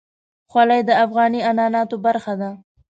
خولۍ 0.51 0.81
د 0.89 0.91
افغاني 1.05 1.39
عنعناتو 1.49 1.95
برخه 2.05 2.33
ده. 2.41 2.51